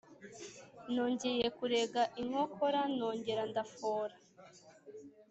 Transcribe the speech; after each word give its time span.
Nongeye 0.93 1.45
kurega 1.57 2.01
inkokora 2.21 2.79
nongera 2.95 3.43
ndafora 3.51 4.15